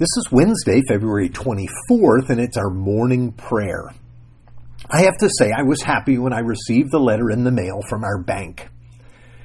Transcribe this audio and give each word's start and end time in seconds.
This 0.00 0.16
is 0.16 0.32
Wednesday, 0.32 0.80
February 0.88 1.28
24th, 1.28 2.30
and 2.30 2.40
it's 2.40 2.56
our 2.56 2.70
morning 2.70 3.32
prayer. 3.32 3.92
I 4.88 5.02
have 5.02 5.18
to 5.18 5.28
say, 5.28 5.52
I 5.52 5.64
was 5.64 5.82
happy 5.82 6.16
when 6.16 6.32
I 6.32 6.38
received 6.38 6.90
the 6.90 6.98
letter 6.98 7.30
in 7.30 7.44
the 7.44 7.50
mail 7.50 7.82
from 7.86 8.02
our 8.02 8.16
bank. 8.16 8.70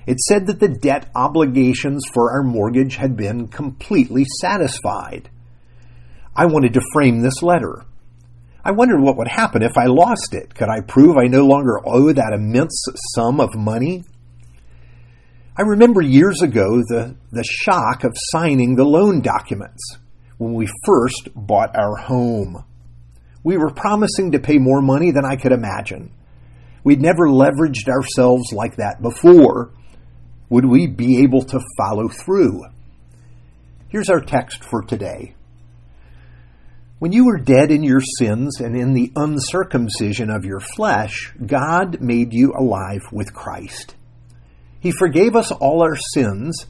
It 0.08 0.18
said 0.18 0.48
that 0.48 0.62
the 0.62 0.70
debt 0.70 1.10
obligations 1.14 2.06
for 2.14 2.32
our 2.32 2.42
mortgage 2.42 2.96
had 2.96 3.18
been 3.18 3.50
completely 3.50 4.24
satisfied. 4.40 5.30
I 6.34 6.46
wanted 6.46 6.74
to 6.76 6.90
frame 6.94 7.20
this 7.20 7.44
letter. 7.44 7.84
I 8.64 8.72
wondered 8.72 9.02
what 9.02 9.18
would 9.18 9.28
happen 9.28 9.62
if 9.62 9.78
I 9.78 9.88
lost 9.88 10.34
it. 10.34 10.56
Could 10.56 10.70
I 10.70 10.80
prove 10.80 11.18
I 11.18 11.28
no 11.28 11.46
longer 11.46 11.86
owe 11.86 12.14
that 12.14 12.32
immense 12.34 12.82
sum 13.14 13.42
of 13.42 13.56
money? 13.56 14.06
I 15.58 15.64
remember 15.64 16.02
years 16.02 16.42
ago 16.42 16.82
the, 16.88 17.18
the 17.34 17.44
shock 17.44 18.06
of 18.06 18.14
signing 18.32 18.78
the 18.78 18.86
loan 18.86 19.20
documents 19.20 19.98
when 20.38 20.54
we 20.54 20.68
first 20.86 21.30
bought 21.36 21.76
our 21.76 21.96
home. 21.96 22.64
We 23.44 23.58
were 23.58 23.72
promising 23.72 24.32
to 24.32 24.40
pay 24.40 24.58
more 24.58 24.82
money 24.82 25.12
than 25.12 25.26
I 25.26 25.36
could 25.36 25.52
imagine. 25.52 26.12
We'd 26.84 27.02
never 27.02 27.28
leveraged 27.28 27.88
ourselves 27.88 28.52
like 28.52 28.78
that 28.78 29.02
before. 29.02 29.72
Would 30.50 30.66
we 30.66 30.88
be 30.88 31.24
able 31.24 31.44
to 31.46 31.60
follow 31.78 32.08
through? 32.08 32.64
Here's 33.90 34.10
our 34.10 34.20
text 34.20 34.64
for 34.64 34.82
today. 34.82 35.36
When 37.00 37.12
you 37.12 37.26
were 37.26 37.38
dead 37.38 37.72
in 37.72 37.84
your 37.84 38.02
sins 38.20 38.60
and 38.60 38.76
in 38.76 38.94
the 38.94 39.12
uncircumcision 39.16 40.30
of 40.30 40.46
your 40.46 40.60
flesh, 40.60 41.34
God 41.46 42.02
made 42.02 42.34
you 42.34 42.54
alive 42.58 43.02
with 43.12 43.34
Christ. 43.34 43.96
He 44.80 44.92
forgave 44.92 45.36
us 45.36 45.52
all 45.52 45.82
our 45.82 45.98
sins 46.14 46.66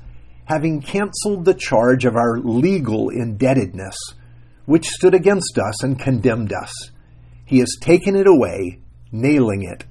having 0.45 0.81
canceled 0.81 1.45
the 1.45 1.53
charge 1.53 2.05
of 2.05 2.15
our 2.15 2.39
legal 2.39 3.09
indebtedness, 3.09 3.95
which 4.65 4.87
stood 4.87 5.13
against 5.13 5.57
us 5.57 5.83
and 5.83 5.99
condemned 5.99 6.53
us. 6.53 6.71
He 7.45 7.59
has 7.59 7.77
taken 7.81 8.15
it 8.15 8.27
away, 8.27 8.79
nailing 9.11 9.63
it 9.63 9.85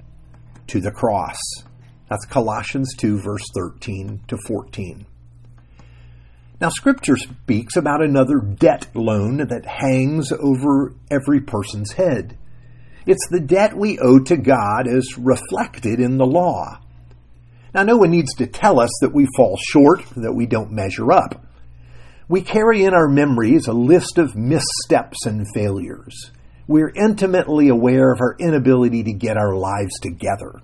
to 0.67 0.81
the 0.81 0.91
cross. 0.91 1.37
That's 2.09 2.25
Colossians 2.25 2.93
2, 2.97 3.21
verse 3.21 3.43
13 3.55 4.21
to 4.27 4.37
14. 4.47 5.05
Now, 6.61 6.69
Scripture 6.69 7.17
speaks 7.17 7.75
about 7.75 8.01
another 8.01 8.39
debt 8.39 8.87
loan 8.95 9.37
that 9.37 9.65
hangs 9.65 10.31
over 10.31 10.93
every 11.11 11.41
person's 11.41 11.91
head. 11.93 12.37
It's 13.05 13.27
the 13.29 13.41
debt 13.41 13.75
we 13.75 13.99
owe 13.99 14.19
to 14.19 14.37
God 14.37 14.87
as 14.87 15.17
reflected 15.17 15.99
in 15.99 16.17
the 16.17 16.25
law. 16.25 16.79
Now, 17.75 17.83
no 17.83 17.97
one 17.97 18.11
needs 18.11 18.33
to 18.35 18.47
tell 18.47 18.79
us 18.79 18.89
that 19.01 19.13
we 19.13 19.27
fall 19.35 19.59
short, 19.61 20.05
that 20.15 20.31
we 20.31 20.45
don't 20.45 20.71
measure 20.71 21.11
up. 21.11 21.45
We 22.29 22.41
carry 22.41 22.85
in 22.85 22.93
our 22.93 23.09
memories 23.09 23.67
a 23.67 23.73
list 23.73 24.17
of 24.17 24.33
missteps 24.33 25.25
and 25.25 25.45
failures. 25.53 26.31
We're 26.67 26.93
intimately 26.95 27.67
aware 27.67 28.13
of 28.13 28.21
our 28.21 28.37
inability 28.39 29.03
to 29.03 29.11
get 29.11 29.35
our 29.35 29.57
lives 29.57 29.99
together. 30.01 30.61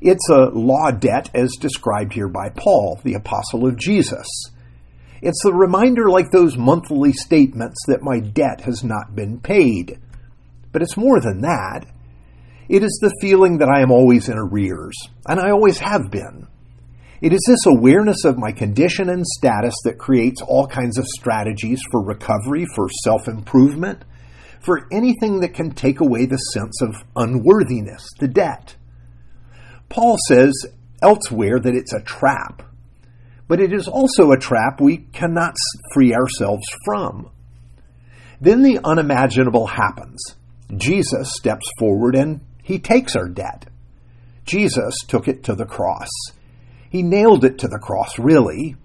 It's 0.00 0.26
a 0.30 0.48
law 0.48 0.90
debt 0.90 1.28
as 1.34 1.52
described 1.60 2.14
here 2.14 2.28
by 2.28 2.48
Paul, 2.48 2.98
the 3.04 3.12
apostle 3.12 3.66
of 3.66 3.78
Jesus. 3.78 4.26
It's 5.20 5.42
the 5.44 5.52
reminder, 5.52 6.08
like 6.08 6.30
those 6.30 6.56
monthly 6.56 7.12
statements, 7.12 7.76
that 7.88 8.00
my 8.00 8.20
debt 8.20 8.62
has 8.62 8.82
not 8.82 9.14
been 9.14 9.38
paid. 9.38 10.00
But 10.72 10.80
it's 10.80 10.96
more 10.96 11.20
than 11.20 11.42
that. 11.42 11.84
It 12.72 12.82
is 12.82 12.98
the 13.02 13.14
feeling 13.20 13.58
that 13.58 13.68
I 13.68 13.82
am 13.82 13.90
always 13.90 14.30
in 14.30 14.38
arrears, 14.38 14.96
and 15.28 15.38
I 15.38 15.50
always 15.50 15.78
have 15.80 16.10
been. 16.10 16.48
It 17.20 17.34
is 17.34 17.44
this 17.46 17.66
awareness 17.66 18.24
of 18.24 18.38
my 18.38 18.50
condition 18.50 19.10
and 19.10 19.26
status 19.26 19.74
that 19.84 19.98
creates 19.98 20.40
all 20.40 20.66
kinds 20.66 20.96
of 20.96 21.04
strategies 21.06 21.82
for 21.90 22.02
recovery, 22.02 22.64
for 22.74 22.88
self 23.04 23.28
improvement, 23.28 24.06
for 24.60 24.88
anything 24.90 25.40
that 25.40 25.52
can 25.52 25.72
take 25.72 26.00
away 26.00 26.24
the 26.24 26.38
sense 26.38 26.80
of 26.80 26.94
unworthiness, 27.14 28.08
the 28.20 28.28
debt. 28.28 28.74
Paul 29.90 30.16
says 30.26 30.54
elsewhere 31.02 31.60
that 31.60 31.74
it's 31.74 31.92
a 31.92 32.00
trap, 32.00 32.62
but 33.48 33.60
it 33.60 33.74
is 33.74 33.86
also 33.86 34.30
a 34.30 34.40
trap 34.40 34.80
we 34.80 34.96
cannot 35.12 35.56
free 35.92 36.14
ourselves 36.14 36.64
from. 36.86 37.28
Then 38.40 38.62
the 38.62 38.80
unimaginable 38.82 39.66
happens. 39.66 40.24
Jesus 40.74 41.34
steps 41.34 41.66
forward 41.78 42.16
and 42.16 42.40
he 42.72 42.78
takes 42.78 43.14
our 43.14 43.28
debt. 43.28 43.66
Jesus 44.46 44.94
took 45.06 45.28
it 45.28 45.44
to 45.44 45.54
the 45.54 45.66
cross. 45.66 46.08
He 46.88 47.02
nailed 47.02 47.44
it 47.44 47.58
to 47.58 47.68
the 47.68 47.78
cross, 47.78 48.18
really, 48.18 48.76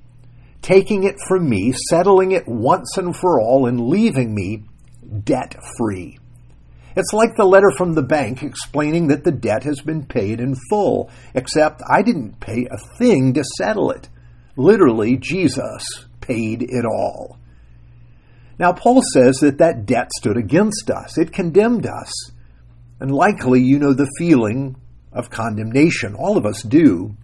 taking 0.62 1.04
it 1.04 1.16
from 1.28 1.50
me, 1.50 1.74
settling 1.90 2.34
it 2.34 2.48
once 2.48 2.98
and 2.98 3.16
for 3.16 3.40
all, 3.40 3.66
and 3.66 3.88
leaving 3.88 4.36
me 4.36 4.64
debt 5.24 5.56
free. 5.78 6.20
It's 6.98 7.14
like 7.14 7.36
the 7.38 7.46
letter 7.46 7.72
from 7.78 7.94
the 7.94 8.04
bank 8.04 8.44
explaining 8.44 9.08
that 9.08 9.24
the 9.24 9.32
debt 9.32 9.64
has 9.64 9.80
been 9.82 10.06
paid 10.06 10.42
in 10.42 10.56
full, 10.70 11.10
except 11.34 11.82
I 11.90 12.02
didn't 12.02 12.40
pay 12.40 12.68
a 12.70 12.98
thing 12.98 13.34
to 13.36 13.44
settle 13.58 13.92
it. 13.92 14.10
Literally, 14.58 15.16
Jesus 15.16 15.86
paid 16.20 16.62
it 16.64 16.86
all. 16.86 17.38
Now, 18.60 18.74
Paul 18.74 19.02
says 19.14 19.38
that 19.38 19.60
that 19.60 19.86
debt 19.86 20.10
stood 20.18 20.36
against 20.36 20.90
us, 20.90 21.18
it 21.18 21.32
condemned 21.32 21.86
us. 21.86 22.12
And 23.00 23.12
likely 23.12 23.62
you 23.62 23.80
know 23.80 23.94
the 23.94 24.10
feeling 24.18 24.76
of 25.12 25.30
condemnation. 25.30 26.16
All 26.16 26.38
of 26.38 26.46
us 26.46 26.62
do. 26.62 27.16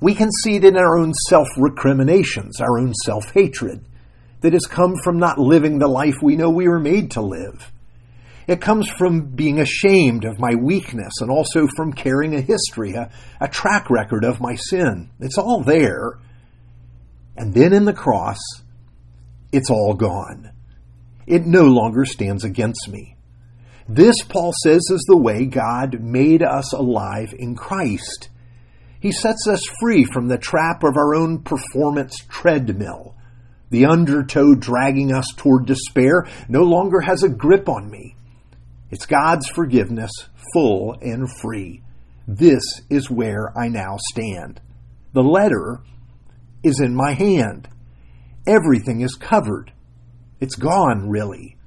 We 0.00 0.14
can 0.14 0.30
see 0.42 0.56
it 0.56 0.64
in 0.64 0.76
our 0.76 0.98
own 0.98 1.12
self 1.28 1.48
recriminations, 1.56 2.60
our 2.60 2.78
own 2.78 2.92
self 3.04 3.32
hatred, 3.32 3.84
that 4.40 4.52
has 4.52 4.66
come 4.66 4.94
from 5.02 5.18
not 5.18 5.38
living 5.38 5.78
the 5.78 5.88
life 5.88 6.16
we 6.22 6.36
know 6.36 6.50
we 6.50 6.68
were 6.68 6.80
made 6.80 7.12
to 7.12 7.22
live. 7.22 7.72
It 8.46 8.60
comes 8.60 8.88
from 8.88 9.34
being 9.34 9.58
ashamed 9.58 10.24
of 10.24 10.38
my 10.38 10.54
weakness 10.54 11.14
and 11.20 11.30
also 11.30 11.66
from 11.76 11.94
carrying 11.94 12.34
a 12.34 12.42
history, 12.42 12.92
a, 12.92 13.10
a 13.40 13.48
track 13.48 13.88
record 13.88 14.24
of 14.24 14.40
my 14.40 14.54
sin. 14.54 15.10
It's 15.18 15.38
all 15.38 15.62
there. 15.62 16.18
And 17.36 17.54
then 17.54 17.72
in 17.72 17.86
the 17.86 17.94
cross, 17.94 18.38
it's 19.50 19.70
all 19.70 19.94
gone. 19.94 20.50
It 21.26 21.46
no 21.46 21.64
longer 21.64 22.04
stands 22.04 22.44
against 22.44 22.88
me. 22.88 23.13
This, 23.88 24.16
Paul 24.22 24.52
says, 24.62 24.82
is 24.90 25.04
the 25.08 25.16
way 25.16 25.44
God 25.44 26.00
made 26.00 26.42
us 26.42 26.72
alive 26.72 27.34
in 27.38 27.54
Christ. 27.54 28.30
He 28.98 29.12
sets 29.12 29.46
us 29.46 29.62
free 29.80 30.04
from 30.04 30.28
the 30.28 30.38
trap 30.38 30.82
of 30.82 30.96
our 30.96 31.14
own 31.14 31.42
performance 31.42 32.16
treadmill. 32.28 33.14
The 33.68 33.84
undertow 33.84 34.54
dragging 34.54 35.12
us 35.12 35.26
toward 35.36 35.66
despair 35.66 36.26
no 36.48 36.62
longer 36.62 37.00
has 37.00 37.22
a 37.22 37.28
grip 37.28 37.68
on 37.68 37.90
me. 37.90 38.16
It's 38.90 39.04
God's 39.04 39.48
forgiveness, 39.48 40.10
full 40.54 40.96
and 41.02 41.28
free. 41.40 41.82
This 42.26 42.62
is 42.88 43.10
where 43.10 43.52
I 43.58 43.68
now 43.68 43.96
stand. 43.98 44.60
The 45.12 45.22
letter 45.22 45.80
is 46.62 46.80
in 46.80 46.94
my 46.94 47.12
hand. 47.12 47.68
Everything 48.46 49.02
is 49.02 49.14
covered. 49.14 49.72
It's 50.40 50.56
gone, 50.56 51.10
really. 51.10 51.58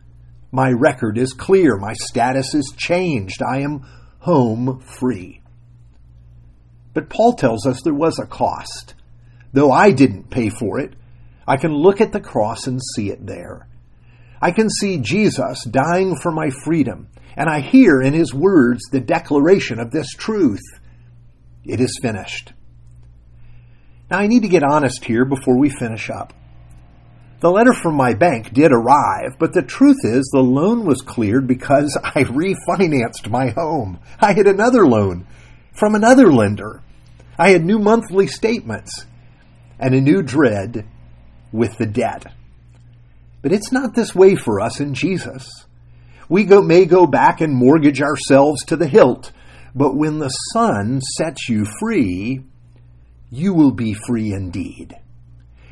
My 0.52 0.72
record 0.72 1.18
is 1.18 1.34
clear. 1.34 1.78
My 1.78 1.94
status 1.94 2.54
is 2.54 2.74
changed. 2.78 3.42
I 3.42 3.60
am 3.60 3.86
home 4.20 4.80
free. 4.80 5.42
But 6.94 7.10
Paul 7.10 7.34
tells 7.34 7.66
us 7.66 7.82
there 7.82 7.94
was 7.94 8.20
a 8.20 8.26
cost. 8.26 8.96
Though 9.54 9.72
I 9.72 9.92
didn't 9.92 10.30
pay 10.30 10.50
for 10.50 10.80
it, 10.80 10.94
I 11.48 11.58
can 11.58 11.74
look 11.74 12.02
at 12.02 12.12
the 12.12 12.20
cross 12.20 12.68
and 12.68 12.82
see 12.96 13.10
it 13.10 13.26
there. 13.26 13.68
I 14.42 14.52
can 14.52 14.70
see 14.70 14.98
Jesus 14.98 15.64
dying 15.66 16.16
for 16.22 16.32
my 16.32 16.50
freedom, 16.64 17.10
and 17.36 17.50
I 17.50 17.62
hear 17.62 18.02
in 18.02 18.14
his 18.14 18.34
words 18.34 18.84
the 18.92 19.00
declaration 19.00 19.80
of 19.80 19.92
this 19.92 20.12
truth 20.12 20.62
it 21.66 21.82
is 21.82 22.00
finished. 22.02 22.54
Now, 24.10 24.20
I 24.20 24.28
need 24.28 24.44
to 24.44 24.48
get 24.48 24.64
honest 24.64 25.04
here 25.04 25.26
before 25.26 25.58
we 25.58 25.70
finish 25.70 26.10
up. 26.10 26.34
The 27.40 27.52
letter 27.52 27.74
from 27.74 27.96
my 27.96 28.16
bank 28.16 28.52
did 28.52 28.72
arrive, 28.72 29.38
but 29.38 29.54
the 29.54 29.62
truth 29.62 30.00
is 30.04 30.28
the 30.34 30.40
loan 30.40 30.86
was 30.86 31.02
cleared 31.02 31.46
because 31.46 31.98
I 32.04 32.24
refinanced 32.24 33.30
my 33.30 33.50
home. 33.50 34.00
I 34.20 34.34
had 34.34 34.48
another 34.48 34.88
loan 34.88 35.28
from 35.72 35.94
another 35.94 36.32
lender. 36.32 36.82
I 37.38 37.52
had 37.52 37.64
new 37.64 37.78
monthly 37.78 38.26
statements 38.26 39.06
and 39.80 39.94
a 39.94 40.02
new 40.02 40.24
dread 40.24 40.88
with 41.52 41.78
the 41.78 41.86
debt. 41.86 42.26
But 43.44 43.52
it's 43.52 43.72
not 43.72 43.94
this 43.94 44.16
way 44.16 44.36
for 44.36 44.60
us 44.60 44.80
in 44.80 44.96
Jesus. 44.96 45.48
We 46.28 46.44
go, 46.44 46.64
may 46.64 46.86
go 46.86 47.06
back 47.06 47.40
and 47.40 47.54
mortgage 47.54 48.02
ourselves 48.02 48.66
to 48.66 48.76
the 48.76 48.88
hilt, 48.88 49.32
but 49.76 49.96
when 49.96 50.18
the 50.18 50.30
Son 50.30 51.00
sets 51.18 51.48
you 51.48 51.66
free, 51.80 52.44
you 53.30 53.54
will 53.54 53.72
be 53.72 53.96
free 54.08 54.34
indeed. 54.34 54.98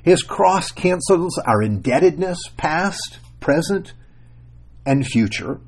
His 0.06 0.22
cross 0.22 0.72
cancels 0.72 1.40
our 1.40 1.63
indebtedness, 1.63 2.40
past, 2.57 3.18
present, 3.40 3.94
and 4.86 5.04
future. 5.04 5.60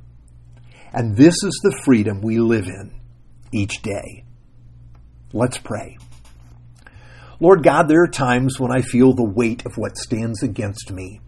And 0.93 1.17
this 1.17 1.43
is 1.43 1.59
the 1.63 1.81
freedom 1.83 2.21
we 2.21 2.37
live 2.37 2.67
in 2.67 2.93
each 3.51 3.81
day. 3.81 4.25
Let's 5.33 5.57
pray. 5.57 5.97
Lord 7.39 7.63
God, 7.63 7.87
there 7.87 8.03
are 8.03 8.07
times 8.07 8.59
when 8.59 8.71
I 8.71 8.81
feel 8.81 9.13
the 9.13 9.27
weight 9.27 9.65
of 9.65 9.75
what 9.75 9.97
stands 9.97 10.43
against 10.43 10.91
me. 10.91 11.19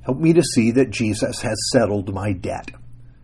Help 0.00 0.16
me 0.16 0.32
to 0.32 0.42
see 0.42 0.70
that 0.70 0.90
Jesus 0.90 1.42
has 1.42 1.58
settled 1.72 2.14
my 2.14 2.32
debt. 2.32 2.70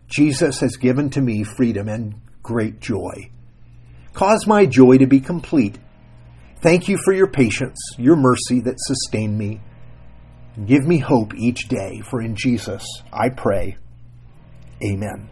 Jesus 0.05 0.59
has 0.59 0.77
given 0.77 1.09
to 1.09 1.21
me 1.21 1.43
freedom 1.43 1.89
and 1.89 2.21
great 2.43 2.79
joy. 2.79 3.31
Cause 4.13 4.45
my 4.45 4.67
joy 4.67 4.99
to 4.99 5.07
be 5.07 5.19
complete. 5.19 5.79
Thank 6.61 6.87
you 6.87 6.97
for 7.03 7.11
your 7.11 7.27
patience, 7.27 7.79
your 7.97 8.15
mercy 8.15 8.61
that 8.61 8.75
sustain 8.77 9.35
me. 9.35 9.61
Give 10.65 10.85
me 10.85 10.99
hope 10.99 11.33
each 11.33 11.67
day, 11.67 12.01
for 12.01 12.21
in 12.21 12.35
Jesus 12.35 12.85
I 13.11 13.29
pray. 13.29 13.77
Amen. 14.83 15.29